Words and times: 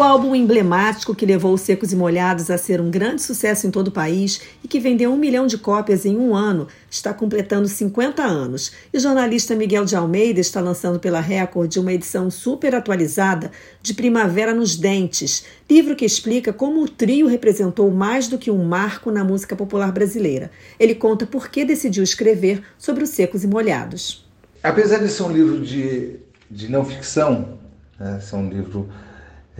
O 0.00 0.02
álbum 0.02 0.34
emblemático 0.34 1.14
que 1.14 1.26
levou 1.26 1.52
os 1.52 1.60
Secos 1.60 1.92
e 1.92 1.94
Molhados 1.94 2.50
a 2.50 2.56
ser 2.56 2.80
um 2.80 2.90
grande 2.90 3.20
sucesso 3.20 3.66
em 3.66 3.70
todo 3.70 3.88
o 3.88 3.92
país 3.92 4.40
e 4.64 4.66
que 4.66 4.80
vendeu 4.80 5.12
um 5.12 5.16
milhão 5.18 5.46
de 5.46 5.58
cópias 5.58 6.06
em 6.06 6.16
um 6.16 6.34
ano 6.34 6.68
está 6.90 7.12
completando 7.12 7.68
50 7.68 8.22
anos. 8.22 8.72
E 8.94 8.96
o 8.96 9.00
jornalista 9.00 9.54
Miguel 9.54 9.84
de 9.84 9.94
Almeida 9.94 10.40
está 10.40 10.58
lançando 10.58 10.98
pela 10.98 11.20
Record 11.20 11.76
uma 11.76 11.92
edição 11.92 12.30
super 12.30 12.74
atualizada 12.74 13.52
de 13.82 13.92
Primavera 13.92 14.54
nos 14.54 14.74
Dentes, 14.74 15.44
livro 15.68 15.94
que 15.94 16.06
explica 16.06 16.50
como 16.50 16.82
o 16.82 16.88
trio 16.88 17.26
representou 17.26 17.90
mais 17.90 18.26
do 18.26 18.38
que 18.38 18.50
um 18.50 18.64
marco 18.64 19.10
na 19.10 19.22
música 19.22 19.54
popular 19.54 19.92
brasileira. 19.92 20.50
Ele 20.78 20.94
conta 20.94 21.26
por 21.26 21.50
que 21.50 21.62
decidiu 21.62 22.02
escrever 22.02 22.62
sobre 22.78 23.04
os 23.04 23.10
Secos 23.10 23.44
e 23.44 23.46
Molhados. 23.46 24.26
Apesar 24.62 24.96
de 24.96 25.10
ser 25.10 25.24
um 25.24 25.30
livro 25.30 25.60
de, 25.60 26.16
de 26.50 26.70
não 26.70 26.86
ficção, 26.86 27.58
né, 27.98 28.18
ser 28.18 28.36
um 28.36 28.48
livro 28.48 28.88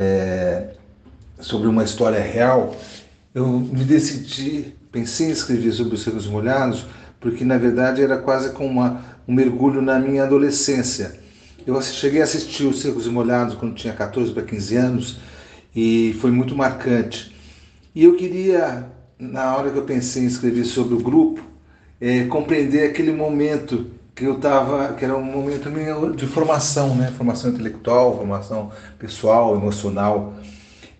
é, 0.00 0.70
sobre 1.38 1.68
uma 1.68 1.84
história 1.84 2.20
real, 2.20 2.74
eu 3.34 3.46
me 3.46 3.84
decidi, 3.84 4.74
pensei 4.90 5.28
em 5.28 5.30
escrever 5.30 5.72
sobre 5.72 5.94
os 5.94 6.02
secos 6.02 6.26
molhados, 6.26 6.86
porque 7.20 7.44
na 7.44 7.58
verdade 7.58 8.02
era 8.02 8.16
quase 8.16 8.54
como 8.54 8.70
uma, 8.70 9.04
um 9.28 9.34
mergulho 9.34 9.82
na 9.82 9.98
minha 9.98 10.24
adolescência. 10.24 11.20
Eu 11.66 11.80
cheguei 11.82 12.22
a 12.22 12.24
assistir 12.24 12.64
os 12.64 12.80
Secos 12.80 13.06
Molhados 13.06 13.54
quando 13.54 13.74
tinha 13.74 13.92
14 13.92 14.32
para 14.32 14.42
15 14.42 14.76
anos 14.76 15.20
e 15.76 16.16
foi 16.18 16.30
muito 16.30 16.56
marcante. 16.56 17.36
E 17.94 18.02
eu 18.04 18.16
queria, 18.16 18.86
na 19.18 19.54
hora 19.54 19.70
que 19.70 19.76
eu 19.76 19.84
pensei 19.84 20.22
em 20.22 20.26
escrever 20.26 20.64
sobre 20.64 20.94
o 20.94 21.00
grupo, 21.00 21.44
é, 22.00 22.24
compreender 22.24 22.88
aquele 22.88 23.12
momento 23.12 23.90
que 24.20 24.26
eu 24.26 24.36
estava, 24.36 24.92
que 24.92 25.02
era 25.02 25.16
um 25.16 25.22
momento 25.22 25.70
meu 25.70 26.12
de 26.12 26.26
formação, 26.26 26.94
né? 26.94 27.10
Formação 27.16 27.50
intelectual, 27.50 28.18
formação 28.18 28.70
pessoal, 28.98 29.54
emocional. 29.54 30.34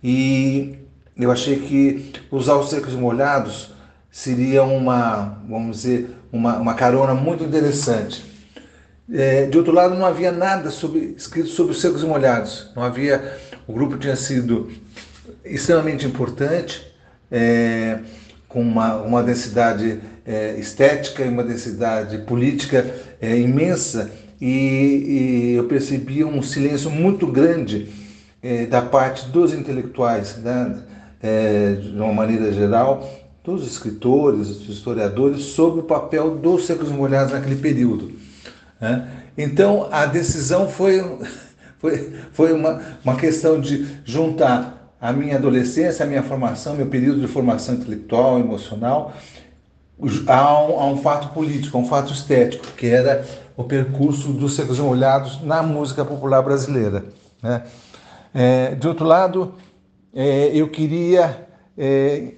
E 0.03 0.79
eu 1.15 1.31
achei 1.31 1.59
que 1.59 2.15
usar 2.31 2.57
os 2.57 2.71
secos 2.71 2.95
molhados 2.95 3.75
seria 4.11 4.63
uma, 4.63 5.39
vamos 5.47 5.83
dizer, 5.83 6.17
uma, 6.33 6.57
uma 6.57 6.73
carona 6.73 7.13
muito 7.13 7.45
interessante. 7.45 8.25
É, 9.13 9.45
de 9.45 9.59
outro 9.59 9.75
lado, 9.75 9.95
não 9.95 10.07
havia 10.07 10.33
nada 10.33 10.71
sobre, 10.71 11.15
escrito 11.15 11.51
sobre 11.51 11.73
os 11.73 11.81
secos 11.83 12.03
e 12.03 12.07
molhados. 12.07 12.71
Não 12.75 12.83
havia. 12.83 13.39
O 13.67 13.75
grupo 13.75 13.99
tinha 13.99 14.17
sido 14.17 14.73
extremamente 15.45 16.07
importante, 16.07 16.91
é, 17.31 17.99
com 18.49 18.63
uma, 18.63 18.95
uma 18.97 19.23
densidade 19.23 20.01
é, 20.31 20.55
estética 20.61 21.25
e 21.25 21.29
uma 21.29 21.43
densidade 21.43 22.19
política 22.19 22.87
é, 23.21 23.37
imensa 23.37 24.13
e, 24.41 24.47
e, 24.47 25.55
eu 25.57 25.65
percebi 25.65 26.23
um 26.23 26.41
silêncio 26.41 26.89
muito 26.89 27.27
grande 27.27 27.89
é, 28.41 28.65
da 28.65 28.81
parte 28.81 29.29
dos 29.29 29.53
intelectuais, 29.53 30.37
né, 30.37 30.79
é, 31.21 31.73
de 31.73 31.97
uma 31.97 32.13
maneira 32.13 32.53
geral, 32.53 33.11
dos 33.43 33.67
escritores, 33.67 34.49
dos 34.59 34.69
historiadores, 34.79 35.43
sobre 35.43 35.81
o 35.81 35.83
papel 35.83 36.37
dos 36.37 36.65
secos 36.65 36.91
molhados 36.91 37.33
naquele 37.33 37.57
período. 37.57 38.13
Né. 38.81 39.09
Então 39.37 39.89
a 39.91 40.07
decisão 40.07 40.69
foi, 40.69 41.05
foi, 41.81 42.13
foi 42.33 42.53
uma, 42.53 42.81
uma 43.05 43.17
questão 43.17 43.61
de 43.61 43.85
juntar 44.05 44.95
a 45.01 45.13
minha 45.13 45.37
adolescência, 45.37 46.05
a 46.05 46.09
minha 46.09 46.23
formação, 46.23 46.77
meu 46.77 46.87
período 46.87 47.21
de 47.21 47.27
formação 47.27 47.75
intelectual, 47.75 48.39
emocional, 48.39 49.15
há 50.27 50.63
um, 50.63 50.81
há 50.81 50.87
um 50.87 50.97
fato 50.99 51.33
político, 51.33 51.79
um 51.79 51.87
fato 51.87 52.13
estético, 52.13 52.67
que 52.77 52.87
era 52.87 53.27
o 53.57 53.65
percurso 53.65 54.33
dos 54.33 54.55
secos 54.55 54.79
molhados 54.79 55.43
na 55.43 55.63
música 55.63 56.05
popular 56.05 56.43
brasileira. 56.43 57.05
Né? 57.43 57.63
É, 58.33 58.75
de 58.75 58.89
outro 58.89 59.05
lado, 59.05 59.55
é, 60.15 60.51
eu 60.55 60.69
queria 60.69 61.49
é, 61.77 62.35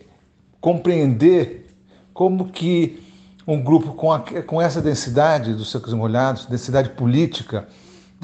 compreender 0.61 1.67
como 2.13 2.49
que 2.49 3.03
um 3.47 3.63
grupo 3.63 3.95
com, 3.95 4.13
a, 4.13 4.21
com 4.21 4.61
essa 4.61 4.81
densidade 4.81 5.55
dos 5.55 5.71
secos 5.71 5.93
molhados, 5.93 6.47
densidade 6.47 6.91
política, 6.91 7.67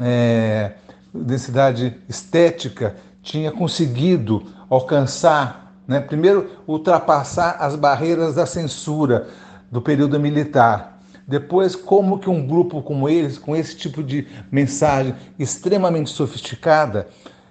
é, 0.01 0.73
densidade 1.13 1.97
estética, 2.09 2.97
tinha 3.23 3.51
conseguido 3.51 4.47
alcançar 4.71 5.68
né? 5.89 6.01
Primeiro, 6.01 6.51
ultrapassar 6.67 7.57
as 7.59 7.75
barreiras 7.75 8.35
da 8.35 8.45
censura 8.45 9.29
do 9.73 9.81
período 9.81 10.21
militar. 10.21 11.01
Depois, 11.27 11.75
como 11.75 12.19
que 12.19 12.29
um 12.29 12.47
grupo 12.47 12.83
como 12.83 13.09
eles, 13.09 13.39
com 13.39 13.57
esse 13.57 13.75
tipo 13.75 14.03
de 14.03 14.27
mensagem 14.53 15.15
extremamente 15.39 16.11
sofisticada, 16.11 17.09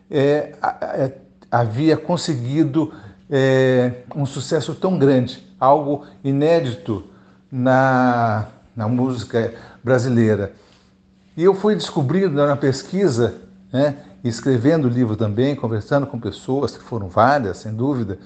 é, 0.09 0.53
é, 0.81 1.11
havia 1.51 1.97
conseguido 1.97 2.93
é, 3.29 4.03
um 4.15 4.25
sucesso 4.25 4.73
tão 4.75 4.97
grande, 4.97 5.43
algo 5.59 6.05
inédito 6.23 7.03
na, 7.51 8.47
na 8.75 8.87
música 8.87 9.53
brasileira. 9.83 10.53
E 11.35 11.43
eu 11.43 11.53
fui 11.53 11.75
descobrindo 11.75 12.33
na 12.33 12.55
pesquisa 12.55 13.35
né, 13.71 13.97
escrevendo 14.23 14.85
o 14.85 14.89
livro 14.89 15.15
também, 15.15 15.55
conversando 15.55 16.07
com 16.07 16.19
pessoas, 16.19 16.77
que 16.77 16.83
foram 16.83 17.07
várias, 17.07 17.57
sem 17.57 17.73
dúvida, 17.73 18.17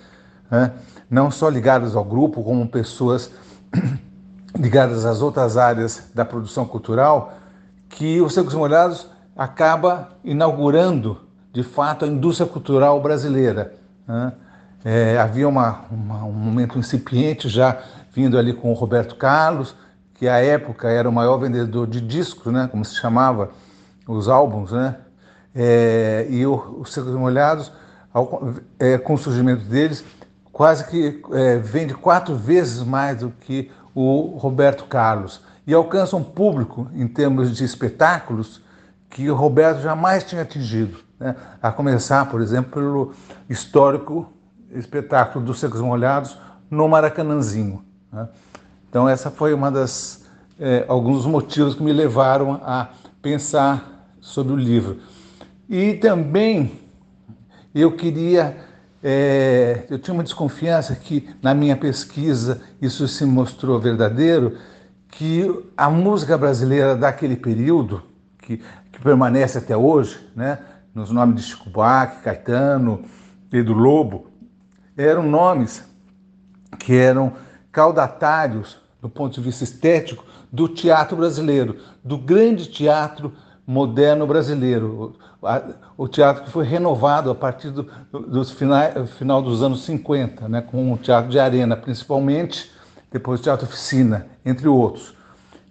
né? 0.50 0.72
não 1.10 1.32
só 1.32 1.50
ligadas 1.50 1.96
ao 1.96 2.04
grupo, 2.04 2.44
como 2.44 2.68
pessoas 2.68 3.32
ligadas 4.58 5.06
às 5.06 5.22
outras 5.22 5.58
áreas 5.58 6.10
da 6.14 6.26
produção 6.26 6.66
cultural, 6.66 7.34
que 7.90 8.22
os 8.22 8.34
Secos 8.34 8.54
Molhados 8.54 9.08
acaba 9.36 10.10
inaugurando, 10.24 11.22
de 11.52 11.64
fato, 11.64 12.06
a 12.06 12.08
indústria 12.08 12.48
cultural 12.48 13.02
brasileira. 13.02 13.74
Né? 14.08 14.34
É, 14.84 15.18
havia 15.20 15.48
uma, 15.48 15.86
uma, 15.92 16.24
um 16.24 16.32
momento 16.32 16.78
incipiente 16.78 17.48
já 17.50 17.78
vindo 18.14 18.38
ali 18.38 18.54
com 18.54 18.72
o 18.72 18.74
Roberto 18.74 19.16
Carlos, 19.16 19.76
que 20.16 20.28
à 20.28 20.38
época 20.38 20.90
era 20.90 21.10
o 21.10 21.12
maior 21.12 21.38
vendedor 21.38 21.88
de 21.88 22.02
discos, 22.02 22.52
né, 22.54 22.68
como 22.70 22.86
se 22.86 22.96
chamava, 22.96 23.50
os 24.08 24.28
álbuns, 24.28 24.72
né, 24.72 24.98
é, 25.56 26.28
e 26.30 26.46
os 26.46 26.94
secos 26.94 27.14
molhados, 27.14 27.72
ao, 28.14 28.54
é, 28.80 28.98
com 28.98 29.14
o 29.14 29.18
surgimento 29.18 29.64
deles, 29.66 30.04
quase 30.52 30.86
que 30.88 31.22
é, 31.34 31.58
vende 31.58 31.94
quatro 31.94 32.36
vezes 32.36 32.84
mais 32.84 33.20
do 33.20 33.32
que 33.32 33.72
o 33.94 34.38
Roberto 34.38 34.86
Carlos 34.86 35.42
e 35.66 35.74
alcança 35.74 36.16
um 36.16 36.24
público 36.24 36.90
em 36.94 37.08
termos 37.08 37.56
de 37.56 37.64
espetáculos 37.64 38.62
que 39.10 39.30
o 39.30 39.36
Roberto 39.36 39.82
jamais 39.82 40.24
tinha 40.24 40.42
atingido, 40.42 41.00
né? 41.20 41.36
a 41.62 41.72
começar, 41.72 42.30
por 42.30 42.42
exemplo, 42.42 42.72
pelo 42.72 43.14
histórico 43.50 44.32
espetáculo 44.72 45.44
dos 45.44 45.60
Secos 45.60 45.82
Molhados 45.82 46.38
no 46.70 46.88
Maracanãzinho. 46.88 47.84
Né? 48.12 48.28
Então 48.90 49.08
essa 49.08 49.30
foi 49.30 49.54
uma 49.54 49.70
das 49.70 50.26
é, 50.60 50.86
alguns 50.88 51.26
motivos 51.26 51.76
que 51.76 51.84
me 51.84 51.92
levaram 51.92 52.62
a 52.64 52.90
pensar 53.22 54.08
sobre 54.20 54.54
o 54.54 54.56
livro. 54.56 55.00
E 55.72 55.94
também 55.94 56.82
eu 57.74 57.94
queria, 57.94 58.58
é, 59.02 59.86
eu 59.90 59.98
tinha 59.98 60.14
uma 60.14 60.22
desconfiança 60.22 60.94
que 60.94 61.30
na 61.42 61.54
minha 61.54 61.78
pesquisa 61.78 62.62
isso 62.82 63.08
se 63.08 63.24
mostrou 63.24 63.80
verdadeiro, 63.80 64.58
que 65.08 65.50
a 65.78 65.90
música 65.90 66.38
brasileira 66.38 66.94
daquele 66.94 67.38
período, 67.38 68.04
que, 68.40 68.58
que 68.92 69.00
permanece 69.02 69.60
até 69.60 69.78
hoje, 69.78 70.20
né, 70.36 70.60
nos 70.94 71.10
nomes 71.10 71.38
de 71.38 71.44
Chico 71.44 71.70
Buarque, 71.70 72.22
Caetano, 72.22 73.06
Pedro 73.50 73.74
Lobo, 73.74 74.30
eram 74.98 75.24
nomes 75.24 75.86
que 76.80 76.98
eram 76.98 77.32
caudatários 77.72 78.78
do 79.02 79.08
ponto 79.08 79.36
de 79.36 79.42
vista 79.42 79.64
estético 79.64 80.26
do 80.52 80.68
teatro 80.68 81.16
brasileiro, 81.16 81.78
do 82.04 82.18
grande 82.18 82.66
teatro 82.70 83.32
moderno 83.66 84.28
brasileiro, 84.28 85.16
o, 85.98 86.08
teatro 86.08 86.44
que 86.44 86.52
foi 86.52 86.66
renovado 86.66 87.32
a 87.32 87.36
partir 87.36 87.72
do, 87.72 87.84
do 88.12 88.46
final, 88.46 89.06
final, 89.18 89.42
dos 89.42 89.64
anos 89.64 89.84
50, 89.86 90.48
né, 90.48 90.62
com 90.62 90.94
o 90.94 90.98
teatro 90.98 91.32
de 91.32 91.40
arena, 91.40 91.76
principalmente, 91.76 92.72
depois 93.12 93.40
o 93.40 93.44
teatro 93.44 93.66
oficina, 93.66 94.28
entre 94.46 94.68
outros. 94.68 95.16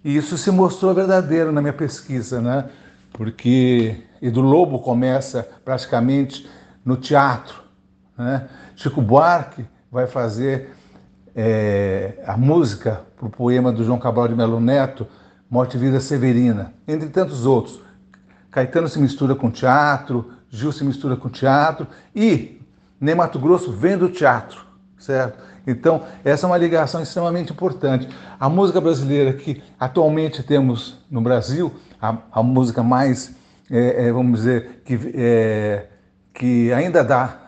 E 0.03 0.15
isso 0.15 0.37
se 0.37 0.51
mostrou 0.51 0.93
verdadeiro 0.93 1.51
na 1.51 1.61
minha 1.61 1.73
pesquisa, 1.73 2.41
né, 2.41 2.69
porque 3.13 4.03
Edu 4.21 4.41
Lobo 4.41 4.79
começa 4.79 5.47
praticamente 5.63 6.49
no 6.83 6.97
teatro. 6.97 7.61
Né? 8.17 8.47
Chico 8.75 9.01
Buarque 9.01 9.65
vai 9.91 10.05
fazer 10.05 10.75
é, 11.35 12.21
a 12.25 12.35
música 12.35 13.03
para 13.15 13.27
o 13.27 13.29
poema 13.29 13.71
do 13.71 13.83
João 13.83 13.99
Cabral 13.99 14.27
de 14.27 14.35
Melo 14.35 14.59
Neto, 14.59 15.07
Morte 15.49 15.75
e 15.75 15.79
Vida 15.79 15.99
Severina, 15.99 16.73
entre 16.87 17.09
tantos 17.09 17.45
outros. 17.45 17.79
Caetano 18.51 18.87
se 18.89 18.99
mistura 18.99 19.33
com 19.33 19.49
teatro, 19.49 20.33
Gil 20.49 20.73
se 20.73 20.83
mistura 20.83 21.15
com 21.15 21.29
teatro 21.29 21.87
e 22.13 22.61
nem 22.99 23.15
Mato 23.15 23.39
Grosso 23.39 23.71
vem 23.71 23.97
do 23.97 24.09
teatro, 24.09 24.65
certo? 24.99 25.39
Então, 25.65 26.03
essa 26.23 26.45
é 26.45 26.47
uma 26.47 26.57
ligação 26.57 27.01
extremamente 27.01 27.53
importante. 27.53 28.07
A 28.39 28.49
música 28.49 28.81
brasileira 28.81 29.33
que 29.33 29.63
atualmente 29.79 30.43
temos 30.43 30.97
no 31.09 31.21
Brasil, 31.21 31.71
a, 32.01 32.17
a 32.31 32.43
música 32.43 32.83
mais, 32.83 33.33
é, 33.69 34.07
é, 34.07 34.11
vamos 34.11 34.39
dizer, 34.39 34.81
que, 34.83 34.99
é, 35.15 35.87
que 36.33 36.73
ainda 36.73 37.03
dá, 37.03 37.39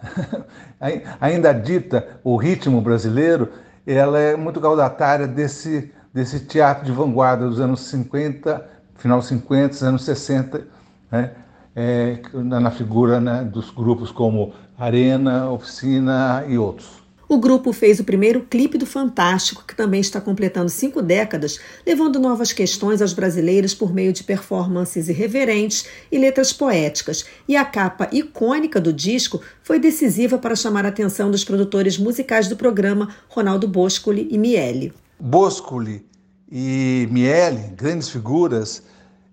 ainda 1.19 1.51
dita 1.53 2.19
o 2.23 2.37
ritmo 2.37 2.79
brasileiro, 2.81 3.49
ela 3.85 4.19
é 4.19 4.35
muito 4.35 4.59
gaudatária 4.59 5.27
desse, 5.27 5.91
desse 6.13 6.39
teatro 6.41 6.85
de 6.85 6.91
vanguarda 6.91 7.47
dos 7.47 7.59
anos 7.59 7.81
50, 7.81 8.65
final 8.95 9.21
50, 9.21 9.85
anos 9.85 10.05
60, 10.05 10.65
né? 11.13 11.31
É, 11.75 12.19
na 12.33 12.71
figura 12.71 13.19
né, 13.19 13.43
dos 13.43 13.71
grupos 13.71 14.11
como 14.11 14.53
Arena, 14.77 15.49
Oficina 15.49 16.43
e 16.47 16.57
outros. 16.57 17.03
O 17.27 17.37
grupo 17.39 17.73
fez 17.73 17.99
o 17.99 18.03
primeiro 18.03 18.41
clipe 18.41 18.77
do 18.77 18.85
Fantástico, 18.85 19.63
que 19.65 19.75
também 19.75 20.01
está 20.01 20.21
completando 20.21 20.69
cinco 20.69 21.01
décadas, 21.01 21.59
levando 21.85 22.19
novas 22.19 22.53
questões 22.53 23.01
aos 23.01 23.13
brasileiros 23.13 23.73
por 23.73 23.91
meio 23.91 24.13
de 24.13 24.23
performances 24.23 25.09
irreverentes 25.09 25.87
e 26.11 26.17
letras 26.19 26.53
poéticas. 26.53 27.25
E 27.47 27.55
a 27.55 27.65
capa 27.65 28.07
icônica 28.11 28.79
do 28.79 28.93
disco 28.93 29.41
foi 29.63 29.79
decisiva 29.79 30.37
para 30.37 30.55
chamar 30.55 30.85
a 30.85 30.89
atenção 30.89 31.31
dos 31.31 31.43
produtores 31.43 31.97
musicais 31.97 32.47
do 32.47 32.55
programa, 32.55 33.09
Ronaldo 33.29 33.67
Boscoli 33.67 34.27
e 34.29 34.37
Miele. 34.37 34.93
Boscoli 35.19 36.05
e 36.51 37.07
Miele, 37.09 37.73
grandes 37.75 38.09
figuras, 38.09 38.83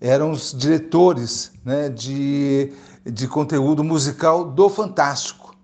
eram 0.00 0.30
os 0.30 0.54
diretores 0.56 1.52
né, 1.64 1.88
de, 1.88 2.72
de 3.04 3.28
conteúdo 3.28 3.84
musical 3.84 4.44
do 4.44 4.68
Fantástico. 4.68 5.54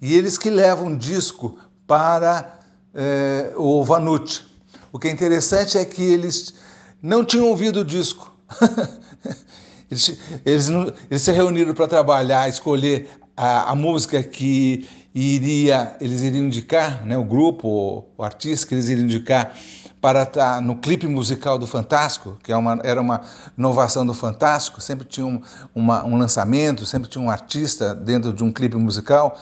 E 0.00 0.14
eles 0.14 0.38
que 0.38 0.48
levam 0.48 0.86
um 0.86 0.96
disco 0.96 1.58
para 1.86 2.58
é, 2.94 3.52
o 3.56 3.84
Vanucci. 3.84 4.42
O 4.90 4.98
que 4.98 5.08
é 5.08 5.10
interessante 5.10 5.76
é 5.76 5.84
que 5.84 6.02
eles 6.02 6.54
não 7.00 7.24
tinham 7.24 7.46
ouvido 7.48 7.80
o 7.80 7.84
disco. 7.84 8.34
eles, 9.90 10.18
eles, 10.44 10.68
não, 10.68 10.92
eles, 11.10 11.22
se 11.22 11.32
reuniram 11.32 11.74
para 11.74 11.86
trabalhar, 11.86 12.48
escolher 12.48 13.10
a, 13.36 13.70
a, 13.70 13.74
música 13.74 14.22
que 14.22 14.88
iria, 15.14 15.96
eles 16.00 16.22
iriam 16.22 16.46
indicar, 16.46 17.04
né, 17.04 17.16
o 17.16 17.24
grupo, 17.24 17.68
o, 17.68 18.04
o 18.18 18.24
artista 18.24 18.66
que 18.66 18.74
eles 18.74 18.88
iriam 18.88 19.04
indicar 19.04 19.54
para 20.02 20.24
estar 20.24 20.60
no 20.60 20.74
clipe 20.74 21.06
musical 21.06 21.56
do 21.56 21.64
Fantástico, 21.64 22.36
que 22.42 22.50
é 22.50 22.56
uma, 22.56 22.80
era 22.82 23.00
uma 23.00 23.20
inovação 23.56 24.04
do 24.04 24.12
Fantástico, 24.12 24.80
sempre 24.80 25.06
tinha 25.06 25.24
um, 25.24 25.40
uma, 25.72 26.04
um 26.04 26.18
lançamento, 26.18 26.84
sempre 26.84 27.08
tinha 27.08 27.22
um 27.24 27.30
artista 27.30 27.94
dentro 27.94 28.32
de 28.32 28.42
um 28.42 28.52
clipe 28.52 28.76
musical. 28.76 29.38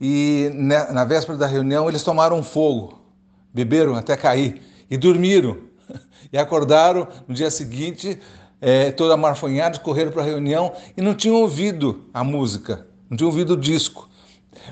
E 0.00 0.48
na, 0.54 0.92
na 0.92 1.04
véspera 1.04 1.36
da 1.36 1.46
reunião 1.48 1.88
eles 1.88 2.04
tomaram 2.04 2.40
fogo, 2.40 3.00
beberam 3.52 3.96
até 3.96 4.16
cair 4.16 4.62
e 4.88 4.96
dormiram. 4.96 5.58
E 6.32 6.36
acordaram 6.36 7.06
no 7.28 7.34
dia 7.34 7.50
seguinte, 7.52 8.20
é, 8.60 8.90
toda 8.90 9.14
amarfanhados, 9.14 9.78
correram 9.78 10.10
para 10.10 10.22
a 10.22 10.24
reunião 10.24 10.72
e 10.96 11.00
não 11.00 11.14
tinham 11.14 11.36
ouvido 11.36 12.04
a 12.12 12.24
música, 12.24 12.84
não 13.08 13.16
tinham 13.16 13.30
ouvido 13.30 13.52
o 13.52 13.56
disco. 13.56 14.10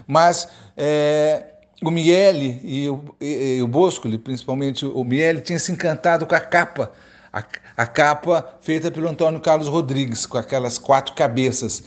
Mas 0.05 0.49
é, 0.77 1.54
o 1.89 1.93
Miele 1.93 2.61
e 2.63 2.89
o, 2.89 3.01
e, 3.21 3.59
e 3.59 3.63
o 3.63 4.19
principalmente 4.19 4.87
o 4.87 5.05
Miele, 5.05 5.41
tinha 5.41 5.59
se 5.59 5.73
encantado 5.73 6.27
com 6.27 6.35
a 6.35 6.41
capa, 6.41 6.93
a, 7.33 7.43
a, 7.77 7.87
capa 7.87 8.57
feita 8.61 8.91
pelo 8.91 9.09
Antônio 9.09 9.41
Carlos 9.41 9.69
Rodrigues, 9.69 10.27
com 10.27 10.39
aquelas 10.39 10.79
quatro 10.79 11.15
cabeças. 11.15 11.85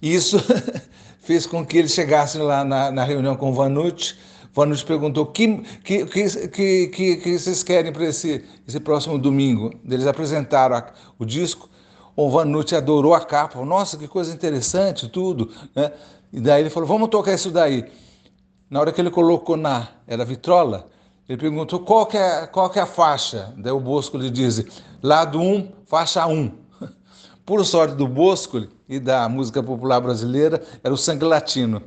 Isso 0.00 0.38
fez 1.22 1.46
com 1.46 1.64
que 1.64 1.78
eles 1.78 1.92
chegassem 1.92 2.42
lá 2.42 2.64
na, 2.64 2.90
na 2.90 3.04
reunião 3.04 3.36
com 3.36 3.50
o 3.50 3.54
Vanucci. 3.54 4.14
Vanucci 4.54 4.84
perguntou: 4.84 5.26
que, 5.26 5.58
que, 5.82 6.04
que, 6.06 6.88
que, 6.88 7.16
que 7.16 7.38
vocês 7.38 7.62
querem 7.62 7.92
para 7.92 8.04
esse, 8.04 8.44
esse 8.66 8.80
próximo 8.80 9.18
domingo? 9.18 9.72
Eles 9.88 10.06
apresentaram 10.06 10.76
a, 10.76 10.86
o 11.18 11.24
disco. 11.24 11.70
O 12.14 12.28
Vanucci 12.28 12.76
adorou 12.76 13.14
a 13.14 13.20
capa. 13.24 13.64
Nossa, 13.64 13.96
que 13.96 14.06
coisa 14.06 14.34
interessante, 14.34 15.08
tudo. 15.08 15.50
Né? 15.74 15.90
E 16.32 16.40
daí 16.40 16.62
ele 16.62 16.70
falou: 16.70 16.88
vamos 16.88 17.08
tocar 17.08 17.34
isso 17.34 17.50
daí. 17.50 17.84
Na 18.72 18.80
hora 18.80 18.90
que 18.90 19.02
ele 19.02 19.10
colocou 19.10 19.54
na, 19.54 19.86
era 20.06 20.24
vitrola, 20.24 20.88
ele 21.28 21.36
perguntou 21.36 21.80
qual 21.80 22.06
que 22.06 22.16
é, 22.16 22.46
qual 22.46 22.70
que 22.70 22.78
é 22.78 22.82
a 22.82 22.86
faixa. 22.86 23.52
Daí 23.58 23.70
o 23.70 23.78
Bosco 23.78 24.16
lhe 24.16 24.30
diz: 24.30 24.64
lado 25.02 25.38
1, 25.38 25.54
um, 25.54 25.68
faixa 25.84 26.26
1. 26.26 26.32
Um. 26.32 26.52
Por 27.44 27.62
sorte 27.66 27.94
do 27.94 28.08
Bosco 28.08 28.66
e 28.88 28.98
da 28.98 29.28
música 29.28 29.62
popular 29.62 30.00
brasileira, 30.00 30.62
era 30.82 30.94
o 30.94 30.96
sangue 30.96 31.26
latino. 31.26 31.82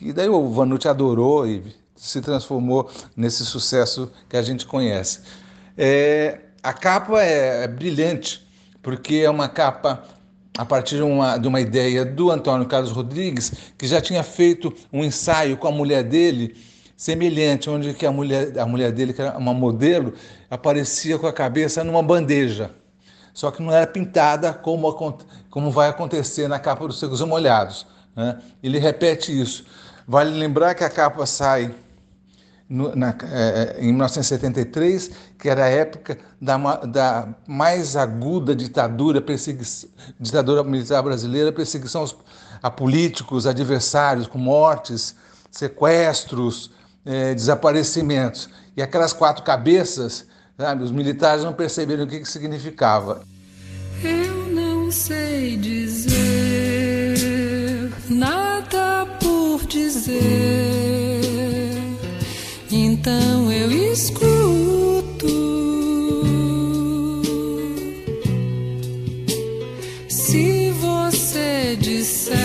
E 0.00 0.12
daí 0.12 0.28
o 0.28 0.48
Vanucci 0.48 0.86
adorou 0.86 1.44
e 1.44 1.74
se 1.96 2.20
transformou 2.20 2.88
nesse 3.16 3.44
sucesso 3.44 4.08
que 4.28 4.36
a 4.36 4.42
gente 4.42 4.64
conhece. 4.64 5.22
É, 5.76 6.38
a 6.62 6.72
capa 6.72 7.20
é, 7.20 7.64
é, 7.64 7.66
brilhante, 7.66 8.48
porque 8.80 9.16
é 9.16 9.28
uma 9.28 9.48
capa 9.48 10.04
a 10.56 10.64
partir 10.64 10.96
de 10.96 11.02
uma, 11.02 11.38
de 11.38 11.48
uma 11.48 11.60
ideia 11.60 12.04
do 12.04 12.30
Antônio 12.30 12.66
Carlos 12.66 12.90
Rodrigues, 12.90 13.52
que 13.78 13.86
já 13.86 14.00
tinha 14.00 14.22
feito 14.22 14.72
um 14.92 15.02
ensaio 15.02 15.56
com 15.56 15.68
a 15.68 15.72
mulher 15.72 16.02
dele, 16.02 16.54
semelhante, 16.96 17.70
onde 17.70 17.94
que 17.94 18.06
a 18.06 18.12
mulher, 18.12 18.58
a 18.58 18.66
mulher 18.66 18.92
dele, 18.92 19.12
que 19.12 19.22
era 19.22 19.36
uma 19.38 19.54
modelo, 19.54 20.12
aparecia 20.50 21.18
com 21.18 21.26
a 21.26 21.32
cabeça 21.32 21.82
numa 21.82 22.02
bandeja 22.02 22.70
só 23.32 23.50
que 23.50 23.62
não 23.62 23.72
era 23.72 23.86
pintada 23.86 24.52
como, 24.52 25.18
como 25.50 25.70
vai 25.70 25.88
acontecer 25.88 26.48
na 26.48 26.58
capa 26.58 26.86
dos 26.86 26.98
Secos 26.98 27.20
Molhados. 27.22 27.86
Né? 28.14 28.38
Ele 28.62 28.78
repete 28.78 29.38
isso. 29.38 29.64
Vale 30.06 30.30
lembrar 30.30 30.74
que 30.74 30.84
a 30.84 30.90
capa 30.90 31.24
sai 31.24 31.74
no, 32.72 32.94
na, 32.96 33.14
é, 33.30 33.76
em 33.78 33.88
1973, 33.88 35.10
que 35.38 35.48
era 35.48 35.64
a 35.64 35.68
época 35.68 36.18
da, 36.40 36.56
da 36.84 37.28
mais 37.46 37.96
aguda 37.96 38.54
ditadura, 38.54 39.22
ditadura 40.18 40.64
militar 40.64 41.02
brasileira, 41.02 41.52
perseguição 41.52 42.04
a 42.62 42.70
políticos, 42.70 43.46
adversários, 43.46 44.26
com 44.26 44.38
mortes, 44.38 45.14
sequestros, 45.50 46.70
é, 47.04 47.34
desaparecimentos. 47.34 48.48
E 48.76 48.82
aquelas 48.82 49.12
quatro 49.12 49.44
cabeças 49.44 50.26
Sabe? 50.56 50.84
Os 50.84 50.92
militares 50.92 51.44
não 51.44 51.52
perceberam 51.52 52.04
o 52.04 52.06
que, 52.06 52.20
que 52.20 52.28
significava. 52.28 53.22
Eu 54.02 54.46
não 54.52 54.92
sei 54.92 55.56
dizer 55.56 57.18
nada 58.08 59.06
por 59.20 59.66
dizer, 59.66 61.01
então 63.02 63.50
eu 63.50 63.72
escuto. 63.72 65.26
Se 70.08 70.70
você 70.70 71.76
disser. 71.80 72.41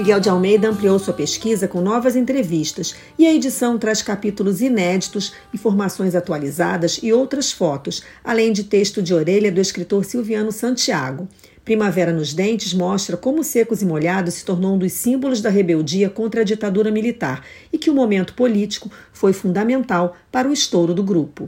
Miguel 0.00 0.18
de 0.18 0.30
Almeida 0.30 0.70
ampliou 0.70 0.98
sua 0.98 1.12
pesquisa 1.12 1.68
com 1.68 1.82
novas 1.82 2.16
entrevistas 2.16 2.94
e 3.18 3.26
a 3.26 3.34
edição 3.34 3.78
traz 3.78 4.00
capítulos 4.00 4.62
inéditos, 4.62 5.34
informações 5.52 6.14
atualizadas 6.14 6.98
e 7.02 7.12
outras 7.12 7.52
fotos, 7.52 8.02
além 8.24 8.50
de 8.50 8.64
texto 8.64 9.02
de 9.02 9.12
orelha 9.12 9.52
do 9.52 9.60
escritor 9.60 10.06
Silviano 10.06 10.52
Santiago. 10.52 11.28
Primavera 11.66 12.14
nos 12.14 12.32
Dentes 12.32 12.72
mostra 12.72 13.14
como 13.14 13.44
Secos 13.44 13.82
e 13.82 13.84
Molhados 13.84 14.32
se 14.32 14.44
tornou 14.46 14.74
um 14.74 14.78
dos 14.78 14.94
símbolos 14.94 15.42
da 15.42 15.50
rebeldia 15.50 16.08
contra 16.08 16.40
a 16.40 16.44
ditadura 16.44 16.90
militar 16.90 17.44
e 17.70 17.76
que 17.76 17.90
o 17.90 17.94
momento 17.94 18.32
político 18.32 18.90
foi 19.12 19.34
fundamental 19.34 20.16
para 20.32 20.48
o 20.48 20.52
estouro 20.52 20.94
do 20.94 21.02
grupo. 21.02 21.46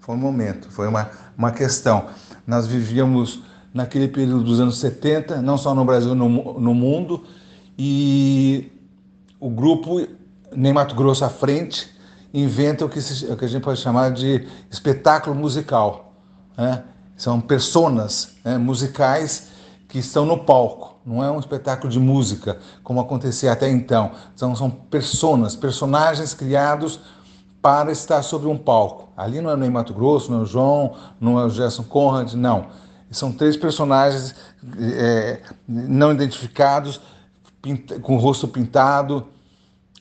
Foi 0.00 0.14
um 0.14 0.18
momento, 0.18 0.70
foi 0.70 0.88
uma, 0.88 1.10
uma 1.38 1.52
questão. 1.52 2.08
Nós 2.46 2.66
vivíamos 2.66 3.42
naquele 3.72 4.08
período 4.08 4.44
dos 4.44 4.60
anos 4.60 4.78
70, 4.78 5.40
não 5.40 5.56
só 5.56 5.74
no 5.74 5.86
Brasil, 5.86 6.14
no, 6.14 6.60
no 6.60 6.74
mundo, 6.74 7.24
e 7.78 8.72
o 9.40 9.50
grupo 9.50 10.06
Nem 10.54 10.72
Mato 10.72 10.94
Grosso 10.94 11.24
à 11.24 11.28
frente 11.28 11.92
inventa 12.32 12.84
o 12.84 12.88
que, 12.88 13.00
se, 13.00 13.26
o 13.26 13.36
que 13.36 13.44
a 13.44 13.48
gente 13.48 13.62
pode 13.62 13.80
chamar 13.80 14.10
de 14.10 14.46
espetáculo 14.70 15.34
musical. 15.36 16.12
né? 16.56 16.82
são 17.16 17.40
personas 17.40 18.34
né, 18.44 18.58
musicais 18.58 19.50
que 19.88 19.98
estão 19.98 20.26
no 20.26 20.44
palco. 20.44 20.98
Não 21.06 21.22
é 21.22 21.30
um 21.30 21.38
espetáculo 21.38 21.92
de 21.92 22.00
música, 22.00 22.58
como 22.82 23.00
acontecia 23.00 23.52
até 23.52 23.70
então. 23.70 24.12
São, 24.34 24.56
são 24.56 24.70
personas, 24.70 25.54
personagens 25.54 26.34
criados 26.34 26.98
para 27.60 27.92
estar 27.92 28.22
sobre 28.22 28.48
um 28.48 28.56
palco. 28.58 29.10
Ali 29.16 29.40
não 29.40 29.50
é 29.50 29.54
o 29.54 29.56
Ney 29.56 29.70
Mato 29.70 29.94
Grosso, 29.94 30.30
não 30.32 30.40
é 30.40 30.42
o 30.42 30.46
João, 30.46 30.96
não 31.20 31.38
é 31.38 31.44
o 31.44 31.50
Gerson 31.50 31.84
Conrad, 31.84 32.32
não. 32.34 32.66
São 33.10 33.30
três 33.30 33.56
personagens 33.56 34.34
é, 34.78 35.40
não 35.68 36.10
identificados, 36.10 37.00
com 38.02 38.16
o 38.16 38.18
rosto 38.18 38.46
pintado, 38.46 39.28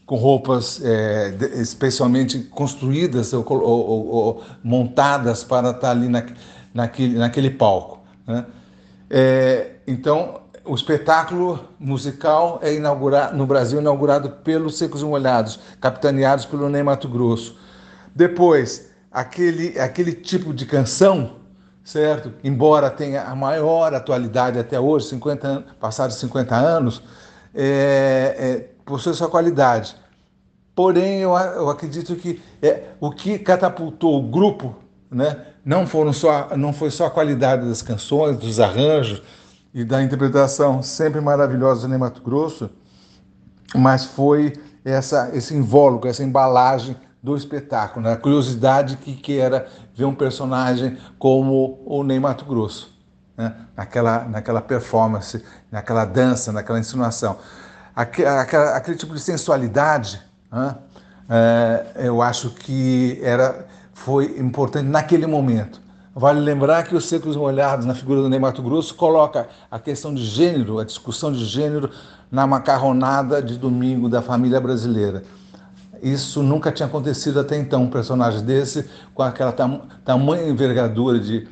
com 0.06 0.16
roupas 0.16 0.82
é, 0.84 1.34
especialmente 1.56 2.40
construídas 2.40 3.32
ou, 3.34 3.46
ou, 3.50 4.08
ou, 4.10 4.44
montadas 4.64 5.44
para 5.44 5.70
estar 5.72 5.92
ali 5.92 6.10
na, 6.10 6.26
naquele, 6.74 7.18
naquele 7.18 7.50
palco. 7.50 8.02
Né? 8.28 8.46
É, 9.10 9.72
então, 9.88 10.42
o 10.66 10.76
espetáculo 10.76 11.60
musical 11.80 12.60
é 12.62 12.74
inaugurado 12.74 13.36
no 13.38 13.46
Brasil 13.46 13.80
inaugurado 13.80 14.30
pelos 14.30 14.78
Secos 14.78 15.02
e 15.02 15.06
Molhados, 15.06 15.60
capitaneados 15.80 16.46
pelo 16.46 16.70
Ney 16.70 16.84
Mato 16.84 17.08
Grosso. 17.08 17.58
Depois, 18.16 18.90
aquele, 19.12 19.80
aquele 19.80 20.14
tipo 20.14 20.54
de 20.54 20.66
canção, 20.66 21.38
certo? 21.84 22.34
Embora 22.44 22.90
tenha 22.90 23.24
a 23.24 23.36
maior 23.36 23.94
atualidade 23.94 24.58
até 24.58 24.80
hoje, 24.80 25.08
50 25.10 25.66
passados 25.80 26.18
50 26.18 26.56
anos, 26.56 27.02
é, 27.54 28.36
é, 28.38 28.70
possui 28.86 29.14
sua 29.14 29.30
qualidade. 29.30 29.96
Porém, 30.76 31.20
eu, 31.20 31.32
eu 31.32 31.70
acredito 31.70 32.16
que 32.16 32.42
é, 32.62 32.90
o 33.00 33.12
que 33.12 33.38
catapultou 33.38 34.20
o 34.20 34.30
grupo, 34.30 34.76
né, 35.10 35.46
não, 35.64 35.86
foram 35.86 36.12
só, 36.12 36.56
não 36.58 36.74
foi 36.74 36.90
só 36.90 37.06
a 37.06 37.12
qualidade 37.12 37.68
das 37.68 37.82
canções, 37.82 38.38
dos 38.38 38.60
arranjos 38.60 39.22
e 39.74 39.84
da 39.84 40.02
interpretação 40.02 40.82
sempre 40.82 41.22
maravilhosa 41.22 41.88
do 41.88 42.00
Mato 42.00 42.22
Grosso, 42.22 42.70
mas 43.76 44.06
foi 44.06 44.54
essa, 44.84 45.30
esse 45.34 45.56
invólucro, 45.56 46.10
essa 46.10 46.24
embalagem 46.24 46.96
do 47.22 47.38
espetáculo, 47.38 48.06
né? 48.06 48.14
a 48.14 48.18
curiosidade 48.18 48.98
que, 48.98 49.16
que 49.16 49.40
era 49.40 49.68
ver 49.96 50.06
um 50.06 50.14
personagem 50.14 50.98
como 51.18 51.82
o 51.86 52.04
Ney 52.04 52.20
Mato 52.20 52.44
Grosso, 52.44 53.00
né? 53.38 53.56
naquela, 53.78 54.26
naquela 54.26 54.62
performance, 54.62 55.42
naquela 55.74 56.06
dança, 56.06 56.52
naquela 56.52 56.80
insinuação. 56.80 57.38
Aquele, 57.96 58.28
aquele 58.28 58.96
tipo 58.96 59.16
de 59.16 59.20
sensualidade, 59.20 60.22
né? 60.52 60.76
é, 61.28 62.08
eu 62.08 62.22
acho 62.22 62.52
que 62.52 63.20
era 63.24 63.66
foi 63.92 64.38
importante 64.38 64.88
naquele 64.88 65.26
momento. 65.26 65.82
Vale 66.16 66.40
lembrar 66.40 66.84
que 66.84 66.96
os 66.96 67.06
Secos 67.06 67.36
Molhados, 67.36 67.88
na 67.88 67.96
figura 67.96 68.22
do 68.22 68.30
Ney 68.30 68.40
Mato 68.40 68.62
Grosso, 68.62 68.94
coloca 68.94 69.48
a 69.72 69.80
questão 69.80 70.14
de 70.14 70.24
gênero, 70.24 70.78
a 70.78 70.84
discussão 70.84 71.32
de 71.32 71.44
gênero 71.44 71.90
na 72.32 72.46
macarronada 72.46 73.42
de 73.42 73.58
domingo 73.58 74.08
da 74.08 74.22
família 74.22 74.62
brasileira. 74.62 75.24
Isso 76.04 76.44
nunca 76.44 76.72
tinha 76.72 76.86
acontecido 76.86 77.40
até 77.40 77.58
então, 77.58 77.84
um 77.84 77.90
personagem 77.90 78.44
desse, 78.44 78.88
com 79.16 79.24
aquela 79.24 79.52
tam 79.52 79.84
tamanha 80.06 80.48
envergadura 80.48 81.20
de, 81.20 81.48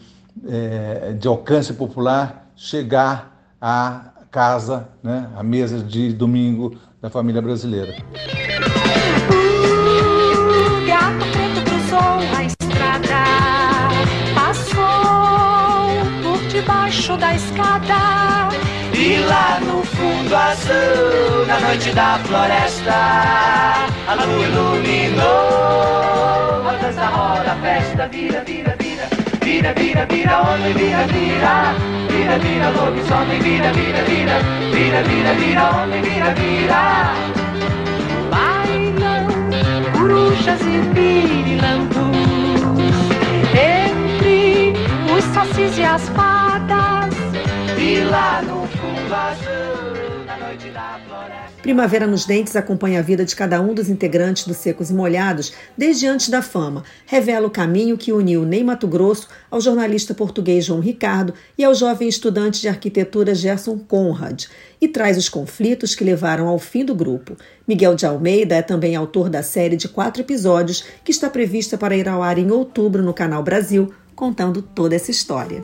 é, 0.48 1.14
de 1.14 1.28
alcance 1.28 1.74
popular, 1.74 2.48
chegar 2.56 3.31
à 3.62 4.06
casa, 4.32 4.90
né, 5.04 5.30
à 5.38 5.44
mesa 5.44 5.80
de 5.80 6.12
domingo 6.14 6.76
da 7.02 7.10
família 7.10 7.42
brasileira. 7.42 7.96
debaixo 16.52 17.18
da 17.18 17.34
escada. 17.34 18.50
E 18.94 19.18
lá 19.20 19.60
no 19.62 19.84
fundo 19.84 20.36
azul, 20.36 21.46
na 21.48 21.60
noite 21.60 21.92
da 21.92 22.20
floresta, 22.20 22.94
a 24.08 24.14
lua 24.14 24.46
iluminou. 24.48 25.22
A 26.68 26.78
dança 26.82 27.06
roda, 27.06 27.54
a 27.54 27.56
festa 27.56 28.08
vira, 28.10 28.44
vira, 28.44 28.76
vira. 28.80 29.08
Vira, 29.44 29.74
vira, 29.74 30.06
vira, 30.06 30.42
homem, 30.42 30.74
vira, 30.74 31.08
vira. 31.08 31.74
Vira, 31.74 31.91
vira, 32.40 32.70
lobisomem, 32.70 33.40
vira, 33.40 33.72
vira, 33.74 34.04
vira. 34.04 34.40
Vira, 34.72 35.04
vira, 35.04 35.34
vira, 35.34 35.70
homem, 35.70 36.02
vira, 36.02 36.34
vira. 36.34 37.14
Bailam 38.30 39.28
corujas 39.98 40.62
e 40.62 40.82
pirilampus 40.94 41.96
entre 43.54 44.74
os 45.16 45.24
sacis 45.34 45.78
e 45.78 45.84
as 45.84 46.10
fadas 46.10 47.02
lá 48.10 48.42
no 48.42 48.68
fundo 48.68 49.81
Primavera 51.62 52.08
nos 52.08 52.26
Dentes 52.26 52.56
acompanha 52.56 53.00
a 53.00 53.04
vida 53.04 53.24
de 53.24 53.36
cada 53.36 53.62
um 53.62 53.76
dos 53.76 53.88
integrantes 53.88 54.48
do 54.48 54.54
Secos 54.54 54.90
e 54.90 54.94
Molhados 54.94 55.54
desde 55.78 56.08
antes 56.08 56.30
da 56.30 56.42
fama. 56.42 56.84
Revela 57.06 57.46
o 57.46 57.52
caminho 57.52 57.98
que 57.98 58.12
uniu 58.12 58.44
Ney 58.44 58.64
Mato 58.64 58.88
Grosso 58.88 59.28
ao 59.50 59.62
jornalista 59.62 60.16
português 60.16 60.66
João 60.66 60.80
Ricardo 60.80 61.36
e 61.56 61.64
ao 61.64 61.76
jovem 61.76 62.08
estudante 62.08 62.60
de 62.62 62.68
arquitetura 62.68 63.36
Gerson 63.36 63.78
Conrad 63.78 64.46
e 64.82 64.88
traz 64.88 65.18
os 65.18 65.30
conflitos 65.30 65.94
que 65.94 66.04
levaram 66.04 66.48
ao 66.48 66.58
fim 66.58 66.84
do 66.84 66.96
grupo. 66.96 67.38
Miguel 67.68 67.94
de 67.94 68.08
Almeida 68.08 68.56
é 68.56 68.64
também 68.64 68.96
autor 68.96 69.30
da 69.30 69.44
série 69.44 69.76
de 69.76 69.88
quatro 69.88 70.24
episódios 70.24 70.84
que 71.04 71.12
está 71.12 71.30
prevista 71.30 71.78
para 71.78 71.96
ir 71.96 72.10
ao 72.10 72.24
ar 72.24 72.40
em 72.40 72.50
outubro 72.50 73.04
no 73.04 73.14
Canal 73.14 73.44
Brasil, 73.44 73.94
contando 74.16 74.64
toda 74.64 74.96
essa 74.96 75.12
história. 75.12 75.64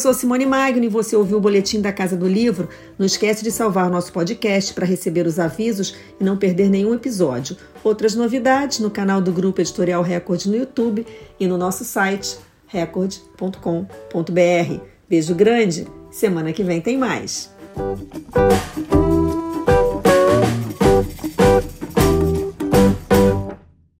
Sou 0.00 0.14
Simone 0.14 0.46
Magno 0.46 0.82
e 0.82 0.88
você 0.88 1.14
ouviu 1.14 1.36
o 1.36 1.40
boletim 1.40 1.80
da 1.80 1.92
Casa 1.92 2.16
do 2.16 2.26
Livro. 2.26 2.68
Não 2.98 3.04
esquece 3.04 3.44
de 3.44 3.50
salvar 3.50 3.90
nosso 3.90 4.12
podcast 4.12 4.72
para 4.72 4.86
receber 4.86 5.26
os 5.26 5.38
avisos 5.38 5.94
e 6.18 6.24
não 6.24 6.36
perder 6.36 6.70
nenhum 6.70 6.94
episódio. 6.94 7.56
Outras 7.84 8.14
novidades 8.14 8.78
no 8.78 8.90
canal 8.90 9.20
do 9.20 9.30
Grupo 9.30 9.60
Editorial 9.60 10.02
Record 10.02 10.46
no 10.46 10.56
YouTube 10.56 11.06
e 11.38 11.46
no 11.46 11.58
nosso 11.58 11.84
site 11.84 12.38
record.com.br. 12.66 13.60
Beijo 15.08 15.34
grande, 15.34 15.86
semana 16.10 16.52
que 16.52 16.64
vem 16.64 16.80
tem 16.80 16.96
mais. 16.96 17.50